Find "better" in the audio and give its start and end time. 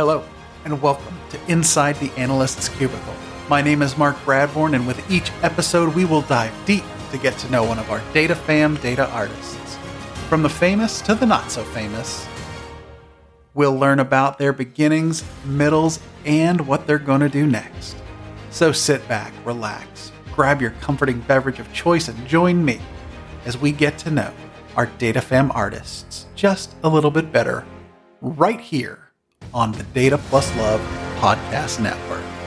27.30-27.66